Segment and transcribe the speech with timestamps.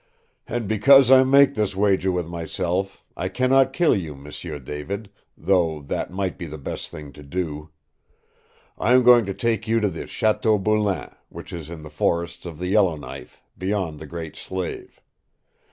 [0.47, 5.79] "And because I make this wager with myself, I cannot kill you, M'sieu David though
[5.83, 7.69] that might be the best thing to do.
[8.79, 12.47] I am going to take you to the Chateau Boulain, which is in the forests
[12.47, 15.03] of the Yellowknife, beyond the Great Slave.